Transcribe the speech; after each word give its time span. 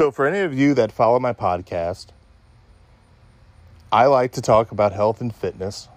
So, 0.00 0.10
for 0.10 0.26
any 0.26 0.38
of 0.38 0.58
you 0.58 0.72
that 0.76 0.92
follow 0.92 1.20
my 1.20 1.34
podcast, 1.34 2.06
I 3.92 4.06
like 4.06 4.32
to 4.32 4.40
talk 4.40 4.72
about 4.72 4.94
health 4.94 5.20
and 5.20 5.34
fitness. 5.34 5.88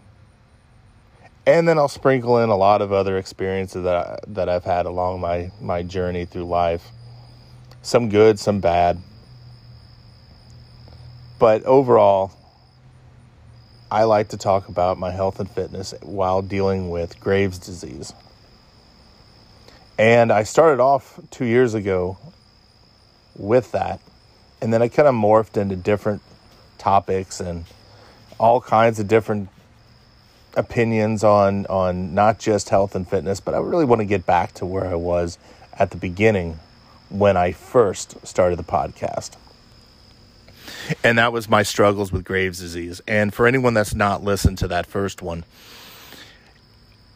And 1.46 1.66
then 1.66 1.78
I'll 1.78 1.88
sprinkle 1.88 2.38
in 2.39 2.50
a 2.50 2.57
lot 2.57 2.82
of 2.82 2.92
other 2.92 3.18
experiences 3.18 3.86
that, 3.86 3.96
I, 3.96 4.20
that 4.28 4.50
I've 4.50 4.66
had 4.66 4.88
along 4.88 5.21
my, 5.21 5.52
my 5.61 5.84
journey 5.84 6.25
through 6.25 6.43
life. 6.43 6.92
Some 7.82 8.10
good, 8.10 8.39
some 8.39 8.60
bad. 8.60 9.02
But 11.39 11.64
overall, 11.64 12.33
I 13.89 14.04
like 14.04 14.28
to 14.29 14.38
talk 14.38 14.68
about 14.68 15.00
my 15.00 15.11
health 15.11 15.39
and 15.39 15.50
fitness 15.50 15.93
while 16.01 16.42
dealing 16.42 16.89
with 16.89 17.18
Graves' 17.21 17.57
disease. 17.57 18.11
And 19.97 20.29
I 20.29 20.43
started 20.43 20.82
off 20.82 21.21
two 21.32 21.46
years 21.46 21.74
ago 21.74 22.18
with 23.36 23.71
that. 23.71 24.00
And 24.61 24.73
then 24.73 24.82
I 24.82 24.87
kind 24.87 25.07
of 25.07 25.15
morphed 25.15 25.57
into 25.57 25.75
different 25.75 26.21
topics 26.78 27.39
and 27.39 27.65
all 28.39 28.61
kinds 28.61 29.00
of 29.00 29.07
different 29.07 29.50
opinions 30.55 31.24
on, 31.24 31.65
on 31.68 32.14
not 32.14 32.39
just 32.39 32.69
health 32.69 32.95
and 32.95 33.08
fitness, 33.08 33.39
but 33.39 33.53
I 33.53 33.58
really 33.58 33.86
want 33.86 34.00
to 34.00 34.05
get 34.05 34.25
back 34.25 34.53
to 34.55 34.66
where 34.66 34.86
I 34.86 34.95
was 34.95 35.38
at 35.73 35.91
the 35.91 35.97
beginning 35.97 36.59
when 37.09 37.38
I 37.38 37.52
first 37.52 38.25
started 38.25 38.58
the 38.58 38.64
podcast. 38.64 39.31
And 41.03 41.17
that 41.17 41.31
was 41.31 41.50
my 41.50 41.63
struggles 41.63 42.11
with 42.11 42.23
Graves' 42.23 42.59
disease. 42.59 43.02
And 43.08 43.33
for 43.33 43.47
anyone 43.47 43.73
that's 43.73 43.95
not 43.95 44.23
listened 44.23 44.58
to 44.59 44.67
that 44.69 44.86
first 44.86 45.22
one, 45.22 45.45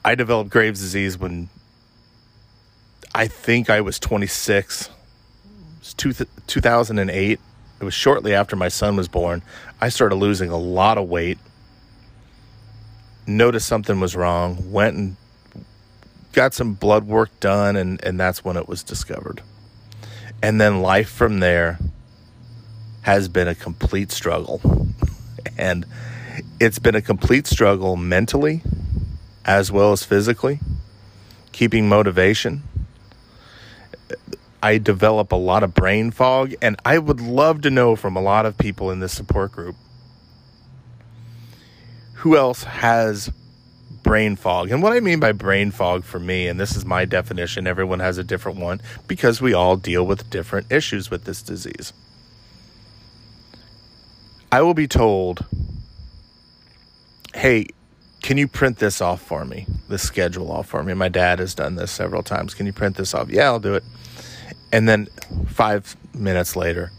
I 0.03 0.15
developed 0.15 0.49
Graves' 0.49 0.79
disease 0.79 1.17
when 1.17 1.49
I 3.13 3.27
think 3.27 3.69
I 3.69 3.81
was 3.81 3.99
26. 3.99 4.89
Was 5.79 5.93
two, 5.93 6.13
2008. 6.47 7.39
It 7.79 7.83
was 7.83 7.93
shortly 7.93 8.33
after 8.33 8.55
my 8.55 8.67
son 8.69 8.95
was 8.95 9.07
born. 9.07 9.43
I 9.79 9.89
started 9.89 10.15
losing 10.15 10.49
a 10.49 10.57
lot 10.57 10.97
of 10.97 11.07
weight. 11.07 11.37
Noticed 13.27 13.67
something 13.67 13.99
was 13.99 14.15
wrong. 14.15 14.71
Went 14.71 14.97
and 14.97 15.15
got 16.33 16.53
some 16.53 16.73
blood 16.73 17.05
work 17.05 17.29
done, 17.39 17.75
and, 17.75 18.03
and 18.03 18.19
that's 18.19 18.43
when 18.43 18.57
it 18.57 18.67
was 18.67 18.83
discovered. 18.83 19.41
And 20.41 20.61
then 20.61 20.81
life 20.81 21.09
from 21.09 21.39
there 21.39 21.79
has 23.01 23.27
been 23.27 23.47
a 23.47 23.55
complete 23.55 24.11
struggle. 24.11 24.61
and 25.57 25.85
it's 26.59 26.79
been 26.79 26.95
a 26.95 27.01
complete 27.01 27.47
struggle 27.47 27.95
mentally 27.95 28.61
as 29.45 29.71
well 29.71 29.93
as 29.93 30.03
physically, 30.03 30.59
keeping 31.51 31.87
motivation. 31.87 32.63
I 34.61 34.77
develop 34.77 35.31
a 35.31 35.35
lot 35.35 35.63
of 35.63 35.73
brain 35.73 36.11
fog, 36.11 36.53
and 36.61 36.75
I 36.83 36.97
would 36.97 37.21
love 37.21 37.61
to 37.61 37.69
know 37.69 37.95
from 37.95 38.15
a 38.15 38.21
lot 38.21 38.45
of 38.45 38.57
people 38.57 38.91
in 38.91 38.99
this 38.99 39.13
support 39.13 39.51
group 39.51 39.75
who 42.15 42.35
else 42.35 42.63
has 42.63 43.31
brain 44.03 44.35
fog. 44.35 44.71
And 44.71 44.81
what 44.81 44.93
I 44.93 44.99
mean 44.99 45.19
by 45.19 45.31
brain 45.33 45.69
fog 45.69 46.03
for 46.03 46.19
me, 46.19 46.47
and 46.47 46.59
this 46.59 46.75
is 46.75 46.85
my 46.85 47.05
definition, 47.05 47.67
everyone 47.67 47.99
has 47.99 48.17
a 48.17 48.23
different 48.23 48.57
one 48.57 48.81
because 49.07 49.41
we 49.41 49.53
all 49.53 49.77
deal 49.77 50.05
with 50.05 50.29
different 50.29 50.71
issues 50.71 51.11
with 51.11 51.25
this 51.25 51.41
disease. 51.41 51.93
I 54.51 54.61
will 54.61 54.73
be 54.73 54.87
told, 54.87 55.45
hey, 57.35 57.67
can 58.21 58.37
you 58.37 58.47
print 58.47 58.79
this 58.79 59.01
off 59.01 59.21
for 59.21 59.45
me? 59.45 59.67
The 59.89 59.97
schedule 59.97 60.51
off 60.51 60.67
for 60.67 60.83
me. 60.83 60.93
My 60.93 61.09
dad 61.09 61.39
has 61.39 61.53
done 61.53 61.75
this 61.75 61.91
several 61.91 62.23
times. 62.23 62.53
Can 62.53 62.65
you 62.65 62.73
print 62.73 62.97
this 62.97 63.13
off? 63.13 63.29
Yeah, 63.29 63.45
I'll 63.45 63.59
do 63.59 63.75
it. 63.75 63.83
And 64.71 64.87
then 64.87 65.07
five 65.47 65.95
minutes 66.13 66.55
later, 66.55 66.91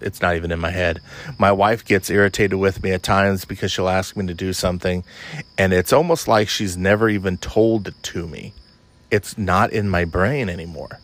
it's 0.00 0.22
not 0.22 0.36
even 0.36 0.50
in 0.50 0.60
my 0.60 0.70
head. 0.70 1.00
My 1.38 1.52
wife 1.52 1.84
gets 1.84 2.08
irritated 2.10 2.58
with 2.58 2.82
me 2.82 2.92
at 2.92 3.02
times 3.02 3.44
because 3.44 3.72
she'll 3.72 3.88
ask 3.88 4.16
me 4.16 4.26
to 4.26 4.34
do 4.34 4.52
something, 4.52 5.04
and 5.56 5.72
it's 5.72 5.92
almost 5.92 6.28
like 6.28 6.48
she's 6.48 6.76
never 6.76 7.08
even 7.08 7.36
told 7.38 7.88
it 7.88 8.02
to 8.04 8.26
me. 8.26 8.52
It's 9.10 9.36
not 9.36 9.72
in 9.72 9.88
my 9.88 10.04
brain 10.04 10.48
anymore. 10.48 11.00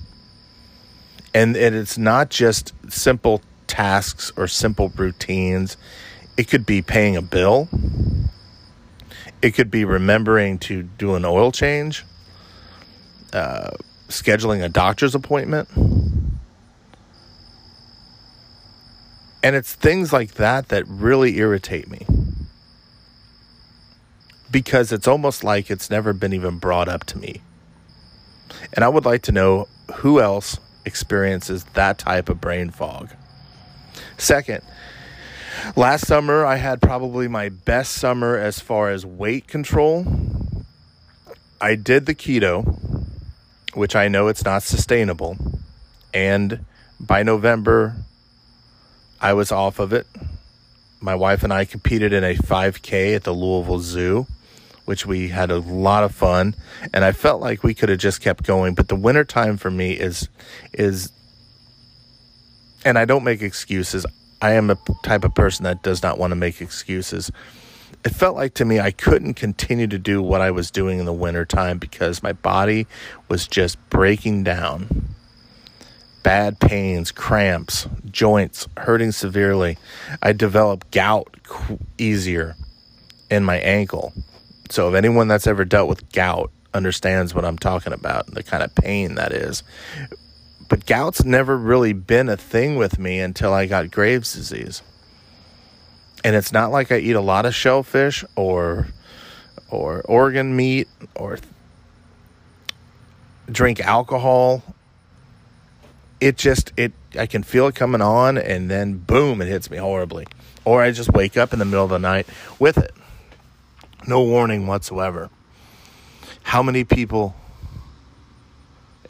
And, 1.34 1.56
and 1.56 1.74
it's 1.74 1.98
not 1.98 2.30
just 2.30 2.72
simple 2.88 3.42
tasks 3.66 4.30
or 4.36 4.46
simple 4.46 4.90
routines. 4.90 5.76
It 6.36 6.48
could 6.48 6.64
be 6.64 6.82
paying 6.82 7.16
a 7.16 7.22
bill. 7.22 7.68
It 9.42 9.52
could 9.52 9.70
be 9.70 9.84
remembering 9.84 10.58
to 10.60 10.82
do 10.82 11.16
an 11.16 11.24
oil 11.24 11.50
change, 11.50 12.04
uh, 13.32 13.70
scheduling 14.08 14.62
a 14.62 14.68
doctor's 14.68 15.14
appointment. 15.14 15.68
And 19.42 19.54
it's 19.54 19.74
things 19.74 20.12
like 20.12 20.34
that 20.34 20.68
that 20.68 20.86
really 20.88 21.36
irritate 21.38 21.88
me. 21.88 22.06
Because 24.50 24.92
it's 24.92 25.08
almost 25.08 25.44
like 25.44 25.70
it's 25.70 25.90
never 25.90 26.12
been 26.12 26.32
even 26.32 26.58
brought 26.58 26.88
up 26.88 27.04
to 27.04 27.18
me. 27.18 27.42
And 28.72 28.84
I 28.84 28.88
would 28.88 29.04
like 29.04 29.22
to 29.22 29.32
know 29.32 29.68
who 29.96 30.20
else 30.20 30.58
experiences 30.84 31.64
that 31.74 31.98
type 31.98 32.28
of 32.28 32.40
brain 32.40 32.70
fog. 32.70 33.10
Second, 34.16 34.62
last 35.76 36.06
summer 36.06 36.44
I 36.44 36.56
had 36.56 36.80
probably 36.80 37.28
my 37.28 37.48
best 37.48 37.92
summer 37.92 38.36
as 38.36 38.60
far 38.60 38.90
as 38.90 39.04
weight 39.04 39.46
control. 39.46 40.06
I 41.60 41.74
did 41.74 42.06
the 42.06 42.14
keto, 42.14 42.78
which 43.74 43.96
I 43.96 44.08
know 44.08 44.28
it's 44.28 44.44
not 44.44 44.62
sustainable, 44.62 45.36
and 46.12 46.64
by 47.00 47.22
November 47.22 47.96
I 49.20 49.32
was 49.32 49.50
off 49.50 49.78
of 49.78 49.92
it. 49.92 50.06
My 51.00 51.14
wife 51.14 51.42
and 51.42 51.52
I 51.52 51.64
competed 51.64 52.12
in 52.12 52.24
a 52.24 52.34
5K 52.34 53.14
at 53.14 53.24
the 53.24 53.32
Louisville 53.32 53.80
Zoo, 53.80 54.26
which 54.84 55.06
we 55.06 55.28
had 55.28 55.50
a 55.50 55.58
lot 55.58 56.04
of 56.04 56.14
fun, 56.14 56.54
and 56.92 57.04
I 57.04 57.12
felt 57.12 57.40
like 57.40 57.62
we 57.62 57.74
could 57.74 57.88
have 57.88 57.98
just 57.98 58.20
kept 58.20 58.44
going, 58.44 58.74
but 58.74 58.88
the 58.88 58.96
winter 58.96 59.24
time 59.24 59.56
for 59.56 59.70
me 59.70 59.92
is 59.92 60.28
is 60.72 61.12
and 62.84 62.98
I 62.98 63.04
don't 63.04 63.24
make 63.24 63.42
excuses. 63.42 64.04
I 64.42 64.52
am 64.52 64.70
a 64.70 64.78
type 65.02 65.24
of 65.24 65.34
person 65.34 65.64
that 65.64 65.82
does 65.82 66.02
not 66.02 66.18
want 66.18 66.32
to 66.32 66.36
make 66.36 66.60
excuses. 66.60 67.30
It 68.04 68.14
felt 68.14 68.36
like 68.36 68.54
to 68.54 68.64
me 68.64 68.80
I 68.80 68.90
couldn't 68.90 69.34
continue 69.34 69.86
to 69.86 69.98
do 69.98 70.22
what 70.22 70.42
I 70.42 70.50
was 70.50 70.70
doing 70.70 70.98
in 70.98 71.06
the 71.06 71.12
wintertime 71.12 71.78
because 71.78 72.22
my 72.22 72.32
body 72.32 72.86
was 73.28 73.48
just 73.48 73.78
breaking 73.88 74.44
down. 74.44 75.14
Bad 76.22 76.60
pains, 76.60 77.10
cramps, 77.10 77.86
joints 78.10 78.68
hurting 78.76 79.12
severely. 79.12 79.78
I 80.22 80.32
developed 80.32 80.90
gout 80.90 81.34
easier 81.98 82.56
in 83.30 83.44
my 83.44 83.56
ankle. 83.56 84.12
So, 84.70 84.88
if 84.88 84.94
anyone 84.94 85.28
that's 85.28 85.46
ever 85.46 85.64
dealt 85.64 85.88
with 85.88 86.10
gout 86.12 86.50
understands 86.72 87.34
what 87.34 87.44
I'm 87.44 87.58
talking 87.58 87.92
about, 87.92 88.26
the 88.26 88.42
kind 88.42 88.62
of 88.62 88.74
pain 88.74 89.14
that 89.16 89.32
is, 89.32 89.62
but 90.68 90.86
gout's 90.86 91.24
never 91.24 91.56
really 91.56 91.92
been 91.92 92.28
a 92.28 92.36
thing 92.36 92.76
with 92.76 92.98
me 92.98 93.20
until 93.20 93.52
I 93.52 93.66
got 93.66 93.90
Graves' 93.90 94.34
disease. 94.34 94.82
And 96.24 96.34
it's 96.34 96.52
not 96.52 96.72
like 96.72 96.90
I 96.90 96.96
eat 96.96 97.12
a 97.12 97.20
lot 97.20 97.44
of 97.44 97.54
shellfish 97.54 98.24
or 98.34 98.88
or 99.70 100.00
organ 100.02 100.56
meat 100.56 100.88
or 101.14 101.38
drink 103.50 103.80
alcohol. 103.80 104.62
It 106.20 106.38
just 106.38 106.72
it 106.78 106.92
I 107.18 107.26
can 107.26 107.42
feel 107.42 107.66
it 107.66 107.74
coming 107.74 108.00
on 108.00 108.38
and 108.38 108.70
then 108.70 108.96
boom 108.96 109.42
it 109.42 109.48
hits 109.48 109.70
me 109.70 109.76
horribly. 109.76 110.26
Or 110.64 110.82
I 110.82 110.92
just 110.92 111.12
wake 111.12 111.36
up 111.36 111.52
in 111.52 111.58
the 111.58 111.66
middle 111.66 111.84
of 111.84 111.90
the 111.90 111.98
night 111.98 112.26
with 112.58 112.78
it. 112.78 112.94
No 114.08 114.22
warning 114.22 114.66
whatsoever. 114.66 115.28
How 116.42 116.62
many 116.62 116.84
people 116.84 117.34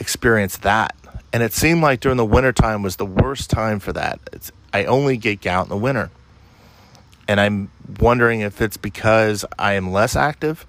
experience 0.01 0.57
that? 0.59 0.97
And 1.33 1.43
it 1.43 1.53
seemed 1.53 1.83
like 1.83 2.01
during 2.01 2.17
the 2.17 2.25
wintertime 2.25 2.83
was 2.83 2.97
the 2.97 3.07
worst 3.07 3.51
time 3.51 3.81
for 3.81 3.93
that. 3.93 4.21
It's, 4.33 4.53
I 4.73 4.85
only 4.85 5.17
get 5.17 5.41
gout 5.41 5.67
in 5.67 5.69
the 5.69 5.77
winter. 5.77 6.11
And 7.27 7.41
I'm 7.41 7.71
wondering 8.01 8.41
if 8.41 8.61
it's 8.61 8.77
because 8.77 9.45
I 9.59 9.75
am 9.75 9.93
less 9.93 10.17
active. 10.17 10.67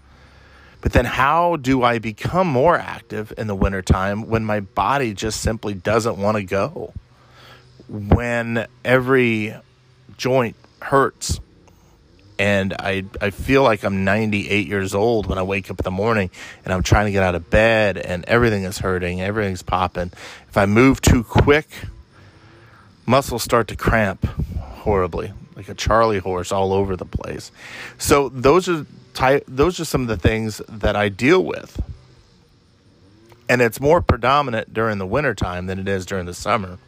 But 0.82 0.94
then 0.94 1.06
how 1.06 1.56
do 1.56 1.84
I 1.84 2.00
become 2.00 2.48
more 2.48 2.78
active 2.78 3.34
in 3.38 3.48
the 3.48 3.56
wintertime 3.56 4.28
when 4.28 4.46
my 4.46 4.60
body 4.60 5.14
just 5.14 5.42
simply 5.42 5.74
doesn't 5.74 6.18
want 6.18 6.38
to 6.38 6.44
go? 6.44 6.94
When 7.88 8.68
every 8.84 9.56
joint 10.18 10.56
hurts 10.82 11.40
and 12.38 12.74
I 12.74 13.06
I 13.22 13.30
feel 13.30 13.64
like 13.64 13.84
I'm 13.84 14.04
98 14.04 14.68
years 14.68 14.94
old 14.94 15.28
when 15.28 15.38
I 15.38 15.44
wake 15.44 15.72
up 15.72 15.80
in 15.80 15.84
the 15.84 15.92
morning 15.92 16.30
and 16.64 16.74
I'm 16.74 16.84
trying 16.84 17.06
to 17.06 17.12
get 17.12 17.24
out 17.24 17.36
of 17.36 17.50
bed 17.50 17.98
and 17.98 18.26
everything 18.26 18.64
is 18.64 18.80
hurting, 18.80 19.22
everything's 19.22 19.64
popping. 19.64 20.12
If 20.50 20.58
I 20.58 20.66
move 20.66 21.02
too 21.02 21.24
quick, 21.24 21.68
muscles 23.06 23.44
start 23.44 23.68
to 23.70 23.76
cramp 23.76 24.26
horribly, 24.26 25.34
like 25.56 25.70
a 25.70 25.74
Charlie 25.74 26.20
horse 26.20 26.52
all 26.52 26.74
over 26.74 26.96
the 26.96 27.06
place. 27.06 27.52
So 27.98 28.30
those 28.30 28.68
are 28.68 28.86
ty- 29.14 29.42
those 29.48 29.80
are 29.80 29.86
some 29.86 30.02
of 30.02 30.08
the 30.08 30.18
things 30.18 30.62
that 30.68 30.96
I 30.96 31.10
deal 31.10 31.44
with. 31.44 31.82
And 33.48 33.62
it's 33.62 33.80
more 33.80 34.02
predominant 34.02 34.74
during 34.74 34.98
the 34.98 35.06
wintertime 35.06 35.68
than 35.68 35.80
it 35.80 35.88
is 35.88 36.06
during 36.06 36.26
the 36.26 36.34
summer. 36.34 36.80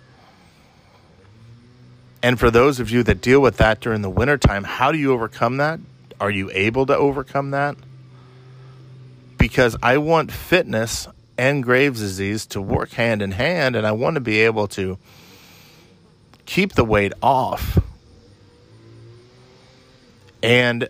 And 2.24 2.40
for 2.40 2.50
those 2.50 2.80
of 2.80 2.90
you 2.90 3.04
that 3.04 3.22
deal 3.22 3.40
with 3.40 3.58
that 3.58 3.80
during 3.80 4.02
the 4.02 4.10
wintertime, 4.10 4.64
how 4.64 4.92
do 4.92 4.98
you 4.98 5.14
overcome 5.14 5.58
that? 5.58 5.80
Are 6.20 6.32
you 6.32 6.50
able 6.52 6.86
to 6.88 6.98
overcome 6.98 7.52
that? 7.52 7.78
Because 9.38 9.78
I 9.84 10.00
want 10.00 10.32
fitness 10.32 11.08
and 11.38 11.64
Graves' 11.64 12.00
disease 12.00 12.48
to 12.48 12.62
work 12.62 12.94
hand 12.94 13.22
in 13.22 13.32
hand, 13.32 13.76
and 13.76 13.86
I 13.86 13.92
want 13.92 14.16
to 14.16 14.20
be 14.20 14.40
able 14.40 14.68
to 14.70 14.98
keep 16.48 16.74
the 16.74 16.84
weight 16.84 17.14
off. 17.22 17.78
And 20.42 20.90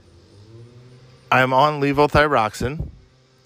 I'm 1.32 1.54
on 1.54 1.82
levothyroxine, 1.82 2.90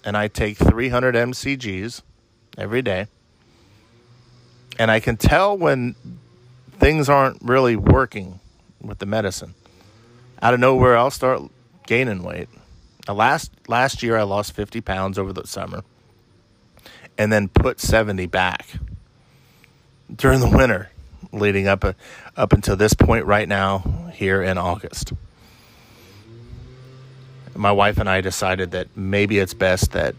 and 0.04 0.16
I 0.16 0.28
take 0.28 0.56
300 0.56 1.14
mcgs 1.14 2.02
every 2.58 2.82
day. 2.82 3.06
And 4.78 4.90
I 4.90 5.00
can 5.00 5.16
tell 5.16 5.56
when 5.56 5.94
things 6.78 7.08
aren't 7.08 7.40
really 7.42 7.76
working 7.76 8.40
with 8.80 8.98
the 8.98 9.06
medicine. 9.06 9.54
Out 10.40 10.54
of 10.54 10.60
nowhere, 10.60 10.96
I'll 10.96 11.10
start 11.10 11.42
gaining 11.86 12.22
weight. 12.22 12.48
Now, 13.06 13.14
last 13.14 13.52
last 13.68 14.02
year, 14.02 14.16
I 14.16 14.22
lost 14.22 14.52
50 14.52 14.80
pounds 14.80 15.18
over 15.18 15.32
the 15.32 15.46
summer, 15.46 15.82
and 17.18 17.32
then 17.32 17.48
put 17.48 17.80
70 17.80 18.26
back 18.26 18.66
during 20.14 20.40
the 20.40 20.48
winter, 20.48 20.90
leading 21.32 21.68
up 21.68 21.84
uh, 21.84 21.92
up 22.36 22.52
until 22.52 22.76
this 22.76 22.94
point 22.94 23.26
right 23.26 23.48
now 23.48 24.10
here 24.14 24.42
in 24.42 24.58
August. 24.58 25.12
My 27.54 27.72
wife 27.72 27.98
and 27.98 28.08
I 28.08 28.20
decided 28.20 28.72
that 28.72 28.96
maybe 28.96 29.38
it's 29.38 29.54
best 29.54 29.92
that 29.92 30.14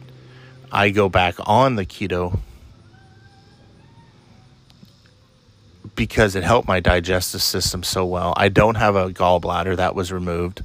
I 0.71 0.89
go 0.89 1.09
back 1.09 1.35
on 1.39 1.75
the 1.75 1.85
keto 1.85 2.39
because 5.95 6.35
it 6.35 6.43
helped 6.43 6.67
my 6.67 6.79
digestive 6.79 7.41
system 7.41 7.83
so 7.83 8.05
well. 8.05 8.33
I 8.35 8.49
don't 8.49 8.75
have 8.75 8.95
a 8.95 9.09
gallbladder 9.09 9.77
that 9.77 9.95
was 9.95 10.11
removed. 10.11 10.63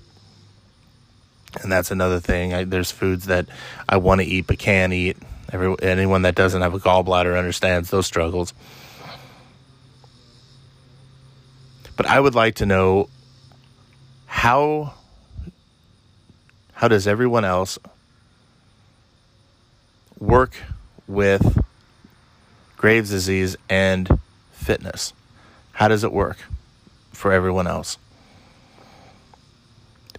And 1.62 1.72
that's 1.72 1.90
another 1.90 2.20
thing. 2.20 2.54
I, 2.54 2.64
there's 2.64 2.90
foods 2.90 3.26
that 3.26 3.46
I 3.88 3.96
want 3.96 4.20
to 4.20 4.26
eat 4.26 4.46
but 4.46 4.58
can't 4.58 4.92
eat. 4.92 5.16
Every, 5.50 5.74
anyone 5.82 6.22
that 6.22 6.34
doesn't 6.34 6.60
have 6.60 6.74
a 6.74 6.78
gallbladder 6.78 7.36
understands 7.38 7.90
those 7.90 8.06
struggles. 8.06 8.52
But 11.96 12.06
I 12.06 12.20
would 12.20 12.34
like 12.34 12.56
to 12.56 12.66
know 12.66 13.08
how 14.26 14.94
how 16.78 16.86
does 16.86 17.08
everyone 17.08 17.44
else 17.44 17.76
work 20.20 20.54
with 21.08 21.60
Graves' 22.76 23.10
disease 23.10 23.56
and 23.68 24.20
fitness? 24.52 25.12
How 25.72 25.88
does 25.88 26.04
it 26.04 26.12
work 26.12 26.36
for 27.10 27.32
everyone 27.32 27.66
else? 27.66 27.98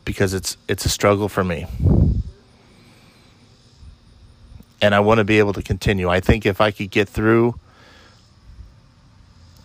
Because 0.03 0.33
it's 0.33 0.57
it's 0.67 0.83
a 0.83 0.89
struggle 0.89 1.29
for 1.29 1.45
me. 1.45 1.65
And 4.81 4.93
I 4.93 4.99
want 4.99 5.19
to 5.19 5.23
be 5.23 5.39
able 5.39 5.53
to 5.53 5.61
continue. 5.61 6.09
I 6.09 6.19
think 6.19 6.45
if 6.45 6.59
I 6.59 6.71
could 6.71 6.91
get 6.91 7.07
through 7.07 7.57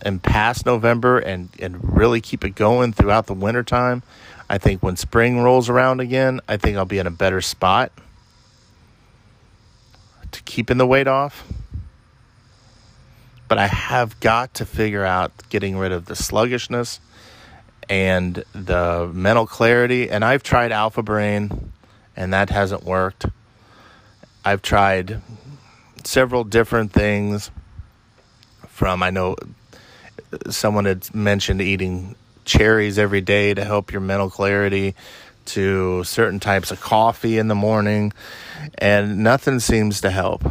and 0.05 0.21
past 0.21 0.65
November 0.67 1.17
and, 1.17 1.49
and 1.59 1.97
really 1.97 2.21
keep 2.21 2.45
it 2.45 2.51
going 2.51 2.93
throughout 2.93 3.25
the 3.25 3.33
wintertime, 3.33 4.03
I 4.47 4.59
think 4.59 4.83
when 4.83 4.95
spring 4.95 5.41
rolls 5.41 5.67
around 5.67 5.99
again, 5.99 6.39
I 6.47 6.57
think 6.57 6.77
I'll 6.77 6.85
be 6.85 6.99
in 6.99 7.07
a 7.07 7.11
better 7.11 7.41
spot 7.41 7.91
to 10.31 10.43
keeping 10.43 10.77
the 10.77 10.85
weight 10.85 11.07
off. 11.07 11.43
But 13.47 13.57
I 13.57 13.67
have 13.67 14.19
got 14.19 14.53
to 14.55 14.65
figure 14.65 15.03
out 15.03 15.31
getting 15.49 15.77
rid 15.77 15.91
of 15.91 16.05
the 16.05 16.15
sluggishness 16.15 16.99
and 17.89 18.43
the 18.53 19.09
mental 19.11 19.47
clarity. 19.47 20.09
And 20.09 20.23
I've 20.23 20.43
tried 20.43 20.71
Alpha 20.71 21.03
Brain, 21.03 21.71
and 22.15 22.33
that 22.33 22.49
hasn't 22.49 22.83
worked. 22.83 23.25
I've 24.43 24.61
tried 24.61 25.21
several 26.03 26.43
different 26.43 26.91
things 26.91 27.49
from, 28.67 29.01
I 29.01 29.09
know 29.09 29.35
someone 30.49 30.85
had 30.85 31.13
mentioned 31.13 31.61
eating 31.61 32.15
cherries 32.45 32.97
every 32.99 33.21
day 33.21 33.53
to 33.53 33.63
help 33.63 33.91
your 33.91 34.01
mental 34.01 34.29
clarity, 34.29 34.95
to 35.45 36.03
certain 36.03 36.39
types 36.39 36.71
of 36.71 36.81
coffee 36.81 37.37
in 37.37 37.47
the 37.47 37.55
morning, 37.55 38.13
and 38.77 39.19
nothing 39.19 39.59
seems 39.59 40.01
to 40.01 40.09
help. 40.09 40.43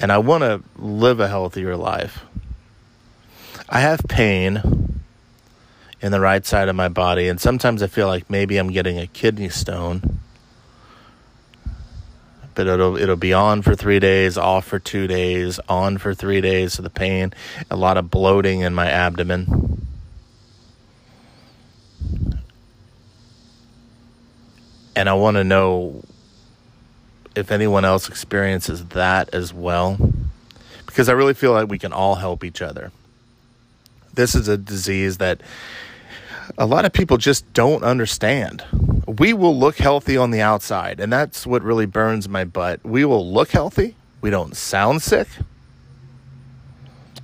And 0.00 0.10
I 0.10 0.18
want 0.18 0.42
to 0.42 0.62
live 0.76 1.20
a 1.20 1.28
healthier 1.28 1.76
life. 1.76 2.24
I 3.68 3.80
have 3.80 4.00
pain 4.08 5.00
in 6.00 6.12
the 6.12 6.20
right 6.20 6.44
side 6.44 6.68
of 6.68 6.76
my 6.76 6.88
body, 6.88 7.28
and 7.28 7.40
sometimes 7.40 7.82
I 7.82 7.86
feel 7.86 8.06
like 8.06 8.28
maybe 8.28 8.58
I'm 8.58 8.70
getting 8.70 8.98
a 8.98 9.06
kidney 9.06 9.48
stone 9.48 10.20
but 12.54 12.66
it'll 12.66 12.96
it'll 12.96 13.16
be 13.16 13.32
on 13.32 13.62
for 13.62 13.74
three 13.74 13.98
days, 13.98 14.38
off 14.38 14.64
for 14.66 14.78
two 14.78 15.06
days, 15.06 15.58
on 15.68 15.98
for 15.98 16.14
three 16.14 16.40
days. 16.40 16.74
So 16.74 16.82
the 16.82 16.90
pain, 16.90 17.32
a 17.70 17.76
lot 17.76 17.96
of 17.96 18.10
bloating 18.10 18.60
in 18.60 18.74
my 18.74 18.88
abdomen. 18.88 19.86
And 24.96 25.08
I 25.08 25.14
want 25.14 25.36
to 25.36 25.44
know 25.44 26.02
if 27.34 27.50
anyone 27.50 27.84
else 27.84 28.08
experiences 28.08 28.84
that 28.86 29.34
as 29.34 29.52
well, 29.52 29.98
because 30.86 31.08
I 31.08 31.12
really 31.12 31.34
feel 31.34 31.52
like 31.52 31.68
we 31.68 31.78
can 31.78 31.92
all 31.92 32.14
help 32.14 32.44
each 32.44 32.62
other. 32.62 32.92
This 34.12 34.36
is 34.36 34.46
a 34.46 34.56
disease 34.56 35.18
that 35.18 35.40
a 36.56 36.66
lot 36.66 36.84
of 36.84 36.92
people 36.92 37.16
just 37.16 37.52
don't 37.52 37.82
understand 37.82 38.62
we 39.18 39.32
will 39.32 39.56
look 39.56 39.76
healthy 39.76 40.16
on 40.16 40.30
the 40.30 40.40
outside, 40.40 41.00
and 41.00 41.12
that's 41.12 41.46
what 41.46 41.62
really 41.62 41.86
burns 41.86 42.28
my 42.28 42.44
butt. 42.44 42.84
We 42.84 43.04
will 43.04 43.30
look 43.30 43.50
healthy, 43.50 43.96
we 44.20 44.30
don't 44.30 44.56
sound 44.56 45.02
sick, 45.02 45.28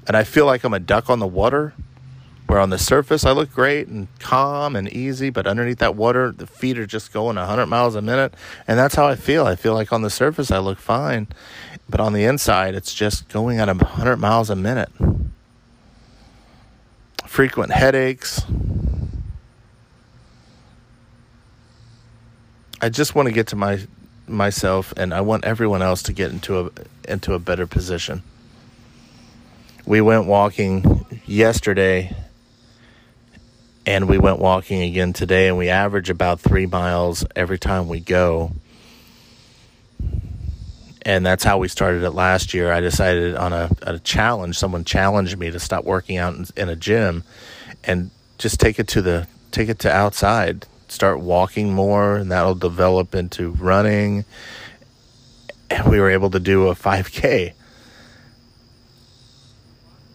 and 0.07 0.17
I 0.17 0.25
feel 0.25 0.47
like 0.47 0.65
I'm 0.65 0.75
a 0.75 0.81
duck 0.81 1.09
on 1.09 1.19
the 1.19 1.27
water. 1.27 1.75
Where 2.47 2.59
on 2.59 2.71
the 2.71 2.79
surface 2.79 3.25
I 3.25 3.31
look 3.31 3.53
great 3.53 3.87
and 3.87 4.09
calm 4.19 4.75
and 4.75 4.89
easy, 4.89 5.31
but 5.31 5.47
underneath 5.47 5.79
that 5.79 5.95
water, 5.95 6.33
the 6.33 6.49
feet 6.49 6.81
are 6.81 6.87
just 6.87 7.13
going 7.13 7.37
100 7.37 7.67
miles 7.67 7.95
a 7.95 8.03
minute. 8.03 8.35
And 8.67 8.77
that's 8.77 8.97
how 8.97 9.07
I 9.07 9.15
feel. 9.15 9.47
I 9.47 9.55
feel 9.55 9.73
like 9.73 9.93
on 9.93 10.03
the 10.03 10.11
surface 10.11 10.51
I 10.51 10.59
look 10.59 10.81
fine, 10.81 11.29
but 11.89 12.01
on 12.01 12.13
the 12.13 12.25
inside 12.25 12.75
it's 12.75 12.93
just 12.93 13.29
going 13.29 13.61
at 13.61 13.69
100 13.69 14.17
miles 14.17 14.51
a 14.51 14.57
minute. 14.57 14.91
Frequent 17.25 17.71
headaches, 17.71 18.43
I 22.83 22.89
just 22.89 23.15
want 23.15 23.29
to 23.29 23.33
get 23.33 23.49
to 23.49 23.57
my 23.57 23.81
myself 24.27 24.95
and 24.97 25.13
I 25.13 25.21
want 25.21 25.45
everyone 25.45 25.83
else 25.83 26.05
to 26.05 26.13
get 26.13 26.31
into 26.31 26.61
a 26.61 26.71
into 27.07 27.35
a 27.35 27.39
better 27.39 27.67
position. 27.67 28.23
We 29.85 30.01
went 30.01 30.27
walking 30.27 31.07
yesterday 31.27 32.15
and 33.85 34.09
we 34.09 34.19
went 34.19 34.39
walking 34.39 34.83
again 34.83 35.13
today 35.13 35.49
and 35.49 35.59
we 35.59 35.69
average 35.69 36.11
about 36.11 36.41
3 36.41 36.67
miles 36.67 37.25
every 37.35 37.59
time 37.59 37.89
we 37.89 38.01
go. 38.01 38.53
And 41.03 41.25
that's 41.25 41.43
how 41.43 41.59
we 41.59 41.69
started 41.69 42.03
it 42.03 42.11
last 42.11 42.55
year. 42.55 42.71
I 42.71 42.81
decided 42.81 43.35
on 43.35 43.53
a, 43.53 43.71
a 43.83 43.99
challenge. 43.99 44.59
Someone 44.59 44.85
challenged 44.85 45.39
me 45.39 45.51
to 45.51 45.59
stop 45.59 45.85
working 45.85 46.19
out 46.19 46.35
in, 46.35 46.47
in 46.57 46.69
a 46.69 46.77
gym 46.77 47.25
and 47.85 48.11
just 48.39 48.61
take 48.61 48.79
it 48.79 48.89
to 48.89 49.03
the 49.03 49.27
take 49.51 49.69
it 49.69 49.81
to 49.81 49.93
outside 49.93 50.67
start 50.91 51.21
walking 51.21 51.73
more, 51.73 52.17
and 52.17 52.31
that'll 52.31 52.55
develop 52.55 53.15
into 53.15 53.51
running. 53.53 54.25
And 55.71 55.89
we 55.89 56.01
were 56.01 56.11
able 56.11 56.31
to 56.31 56.41
do 56.41 56.69
a 56.69 56.75
5K. 56.75 57.53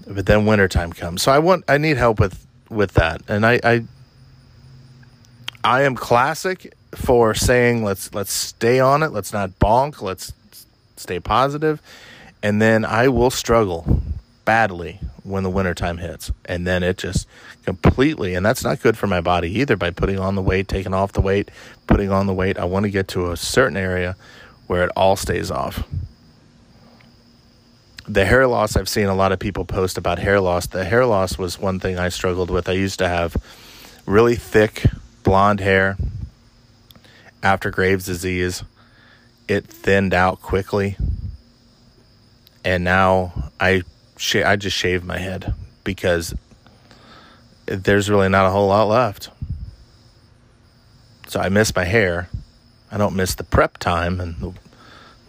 But 0.07 0.25
then 0.25 0.45
wintertime 0.45 0.93
comes. 0.93 1.21
So 1.21 1.31
I 1.31 1.39
want 1.39 1.63
I 1.67 1.77
need 1.77 1.97
help 1.97 2.19
with 2.19 2.45
with 2.69 2.93
that. 2.93 3.21
And 3.27 3.45
I 3.45 3.59
I, 3.63 3.83
I 5.63 5.81
am 5.83 5.95
classic 5.95 6.73
for 6.93 7.33
saying 7.33 7.83
let's 7.83 8.13
let's 8.13 8.31
stay 8.31 8.79
on 8.79 9.01
it, 9.01 9.11
let's 9.11 9.33
not 9.33 9.51
bonk, 9.59 10.01
let's 10.01 10.31
stay 10.95 11.19
positive, 11.19 11.81
and 12.43 12.61
then 12.61 12.85
I 12.85 13.07
will 13.07 13.31
struggle 13.31 14.01
badly 14.45 14.99
when 15.23 15.43
the 15.43 15.49
wintertime 15.49 15.97
hits. 15.97 16.31
And 16.45 16.65
then 16.65 16.83
it 16.83 16.97
just 16.97 17.27
completely, 17.65 18.35
and 18.35 18.45
that's 18.45 18.63
not 18.63 18.81
good 18.81 18.97
for 18.97 19.07
my 19.07 19.21
body 19.21 19.59
either 19.59 19.75
by 19.75 19.89
putting 19.89 20.19
on 20.19 20.35
the 20.35 20.41
weight, 20.41 20.67
taking 20.67 20.93
off 20.93 21.11
the 21.11 21.21
weight, 21.21 21.49
putting 21.87 22.11
on 22.11 22.27
the 22.27 22.33
weight. 22.33 22.57
I 22.57 22.65
want 22.65 22.83
to 22.83 22.89
get 22.89 23.07
to 23.09 23.31
a 23.31 23.37
certain 23.37 23.75
area 23.75 24.15
where 24.67 24.83
it 24.83 24.91
all 24.95 25.15
stays 25.15 25.51
off. 25.51 25.83
The 28.07 28.25
hair 28.25 28.45
loss, 28.45 28.75
I've 28.75 28.87
seen 28.87 29.07
a 29.07 29.15
lot 29.15 29.31
of 29.31 29.39
people 29.39 29.65
post 29.65 29.97
about 29.97 30.19
hair 30.19 30.39
loss. 30.39 30.67
The 30.67 30.85
hair 30.85 31.07
loss 31.07 31.39
was 31.39 31.59
one 31.59 31.79
thing 31.79 31.97
I 31.97 32.09
struggled 32.09 32.51
with. 32.51 32.69
I 32.69 32.73
used 32.73 32.99
to 32.99 33.07
have 33.07 33.35
really 34.05 34.35
thick 34.35 34.85
blonde 35.23 35.59
hair 35.59 35.97
after 37.41 37.71
Graves' 37.71 38.05
disease. 38.05 38.63
It 39.47 39.65
thinned 39.65 40.13
out 40.13 40.41
quickly. 40.41 40.97
And 42.63 42.83
now 42.83 43.51
I 43.59 43.83
sh- 44.17 44.37
I 44.37 44.55
just 44.55 44.75
shave 44.75 45.03
my 45.03 45.17
head 45.17 45.53
because 45.83 46.33
there's 47.65 48.09
really 48.09 48.29
not 48.29 48.45
a 48.45 48.49
whole 48.49 48.67
lot 48.67 48.87
left. 48.87 49.29
So 51.27 51.39
I 51.39 51.49
miss 51.49 51.75
my 51.75 51.85
hair. 51.85 52.29
I 52.91 52.97
don't 52.97 53.15
miss 53.15 53.35
the 53.35 53.43
prep 53.43 53.77
time 53.77 54.19
and 54.19 54.57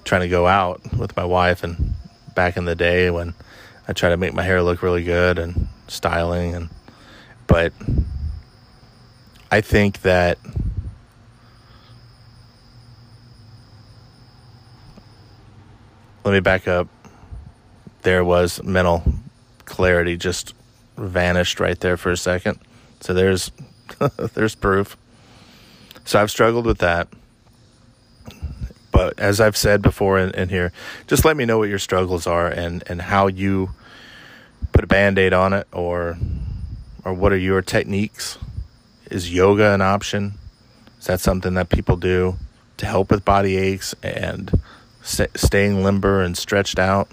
trying 0.05 0.21
to 0.21 0.29
go 0.29 0.47
out 0.47 0.81
with 0.97 1.17
my 1.17 1.25
wife 1.25 1.65
and 1.65 1.95
back 2.35 2.57
in 2.57 2.65
the 2.65 2.75
day 2.75 3.11
when 3.11 3.35
I 3.89 3.93
try 3.93 4.11
to 4.11 4.17
make 4.17 4.35
my 4.35 4.43
hair 4.43 4.63
look 4.63 4.83
really 4.83 5.03
good 5.03 5.39
and 5.39 5.69
styling 5.89 6.55
and 6.55 6.69
but 7.47 7.73
I 9.51 9.61
think 9.61 10.03
that 10.03 10.39
let 16.25 16.33
me 16.33 16.41
back 16.41 16.67
up. 16.67 16.89
There 18.07 18.25
was 18.25 18.63
mental 18.63 19.03
clarity 19.65 20.17
just 20.17 20.55
vanished 20.97 21.59
right 21.59 21.81
there 21.81 21.97
for 21.97 22.13
a 22.13 22.17
second. 22.17 22.61
So 23.01 23.13
there's 23.13 23.51
there's 24.35 24.55
proof. 24.55 24.97
So 26.05 26.23
I've 26.23 26.31
struggled 26.31 26.67
with 26.67 26.79
that. 26.79 27.09
But 28.93 29.19
as 29.19 29.41
I've 29.41 29.57
said 29.57 29.83
before 29.83 30.21
in, 30.21 30.31
in 30.37 30.51
here, 30.51 30.71
just 31.09 31.25
let 31.25 31.37
me 31.37 31.47
know 31.47 31.59
what 31.59 31.69
your 31.69 31.81
struggles 31.81 32.29
are 32.29 32.47
and, 32.47 32.85
and 32.87 33.03
how 33.03 33.27
you 33.27 33.71
put 34.71 34.85
a 34.85 34.87
band-aid 34.87 35.33
on 35.33 35.53
it 35.53 35.67
or 35.73 36.17
or 37.05 37.13
what 37.13 37.33
are 37.33 37.37
your 37.37 37.61
techniques? 37.61 38.39
Is 39.11 39.35
yoga 39.35 39.75
an 39.75 39.83
option? 39.83 40.35
Is 41.01 41.07
that 41.07 41.19
something 41.19 41.55
that 41.55 41.71
people 41.71 41.97
do 41.97 42.37
to 42.77 42.87
help 42.87 43.11
with 43.11 43.25
body 43.25 43.57
aches 43.57 43.97
and 44.01 44.61
staying 45.03 45.83
limber 45.83 46.23
and 46.23 46.39
stretched 46.39 46.79
out? 46.79 47.09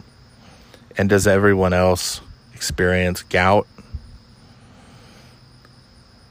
And 0.97 1.09
does 1.09 1.25
everyone 1.27 1.73
else 1.73 2.21
experience 2.53 3.23
gout? 3.23 3.67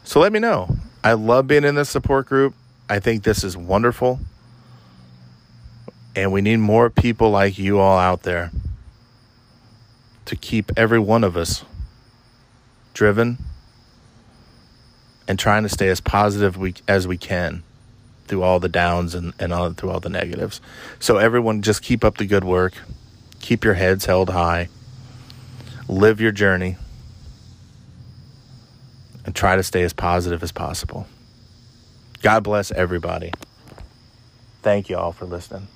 So 0.05 0.21
let 0.21 0.33
me 0.33 0.39
know. 0.39 0.77
I 1.03 1.15
love 1.15 1.47
being 1.47 1.65
in 1.65 1.75
this 1.75 1.91
support 1.91 2.27
group. 2.27 2.55
I 2.89 3.01
think 3.01 3.23
this 3.25 3.43
is 3.43 3.57
wonderful. 3.57 4.21
And 6.15 6.33
we 6.33 6.43
need 6.43 6.59
more 6.59 6.91
people 6.91 7.31
like 7.31 7.59
you 7.59 7.79
all 7.79 7.99
out 7.99 8.23
there 8.23 8.51
to 10.27 10.37
keep 10.37 10.71
every 10.77 10.99
one 10.99 11.25
of 11.25 11.37
us 11.37 11.65
driven 12.95 13.39
and 15.27 15.39
trying 15.39 15.63
to 15.63 15.69
stay 15.69 15.89
as 15.89 16.01
positive 16.01 16.57
we, 16.57 16.75
as 16.87 17.09
we 17.09 17.17
can 17.17 17.63
through 18.27 18.43
all 18.43 18.61
the 18.61 18.69
downs 18.69 19.15
and, 19.15 19.33
and 19.39 19.53
all, 19.53 19.73
through 19.73 19.91
all 19.91 20.01
the 20.01 20.09
negatives. 20.09 20.61
So, 20.99 21.17
everyone, 21.17 21.63
just 21.63 21.83
keep 21.83 22.05
up 22.05 22.19
the 22.19 22.27
good 22.27 22.45
work. 22.45 22.75
Keep 23.43 23.65
your 23.65 23.75
heads 23.75 24.07
held 24.07 24.31
high. 24.31 24.69
Live 25.89 26.21
your 26.21 26.33
journey. 26.33 26.77
And 29.27 29.35
try 29.35 29.57
to 29.57 29.63
stay 29.63 29.83
as 29.83 29.93
positive 29.93 30.43
as 30.43 30.53
possible. 30.53 31.07
God 32.23 32.45
bless 32.45 32.71
everybody. 32.71 33.33
Thank 34.63 34.89
you 34.89 34.97
all 34.97 35.13
for 35.13 35.27
listening. 35.27 35.69